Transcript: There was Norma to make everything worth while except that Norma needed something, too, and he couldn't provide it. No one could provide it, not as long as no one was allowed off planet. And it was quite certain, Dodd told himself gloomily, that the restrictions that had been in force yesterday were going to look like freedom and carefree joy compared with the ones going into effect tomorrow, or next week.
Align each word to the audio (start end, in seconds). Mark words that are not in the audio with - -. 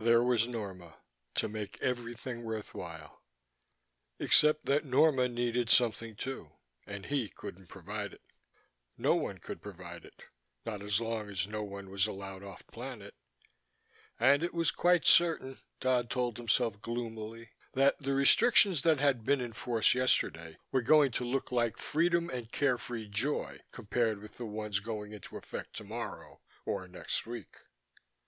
There 0.00 0.24
was 0.24 0.48
Norma 0.48 0.96
to 1.36 1.48
make 1.48 1.80
everything 1.80 2.42
worth 2.42 2.74
while 2.74 3.22
except 4.18 4.66
that 4.66 4.84
Norma 4.84 5.28
needed 5.28 5.70
something, 5.70 6.16
too, 6.16 6.50
and 6.88 7.06
he 7.06 7.28
couldn't 7.28 7.68
provide 7.68 8.12
it. 8.12 8.22
No 8.98 9.14
one 9.14 9.38
could 9.38 9.62
provide 9.62 10.04
it, 10.04 10.24
not 10.66 10.82
as 10.82 11.00
long 11.00 11.28
as 11.30 11.46
no 11.46 11.62
one 11.62 11.88
was 11.88 12.08
allowed 12.08 12.42
off 12.42 12.66
planet. 12.66 13.14
And 14.18 14.42
it 14.42 14.52
was 14.52 14.72
quite 14.72 15.06
certain, 15.06 15.60
Dodd 15.78 16.10
told 16.10 16.36
himself 16.36 16.82
gloomily, 16.82 17.50
that 17.74 17.96
the 18.00 18.12
restrictions 18.14 18.82
that 18.82 18.98
had 18.98 19.22
been 19.22 19.40
in 19.40 19.52
force 19.52 19.94
yesterday 19.94 20.56
were 20.72 20.82
going 20.82 21.12
to 21.12 21.24
look 21.24 21.52
like 21.52 21.76
freedom 21.76 22.28
and 22.28 22.50
carefree 22.50 23.06
joy 23.06 23.60
compared 23.70 24.20
with 24.20 24.36
the 24.36 24.46
ones 24.46 24.80
going 24.80 25.12
into 25.12 25.36
effect 25.36 25.76
tomorrow, 25.76 26.40
or 26.66 26.88
next 26.88 27.24
week. 27.24 27.54